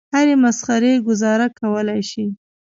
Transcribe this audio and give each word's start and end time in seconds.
هرې 0.15 0.35
مسخرې 0.43 0.93
ګوزاره 1.07 1.47
کولای 1.59 2.01
شي. 2.11 2.25